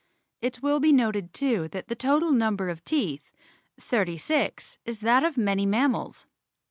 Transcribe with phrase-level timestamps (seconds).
[0.41, 3.29] It will be noted too that the total number of teeth
[3.79, 6.25] (thirty six) is that of many mammals.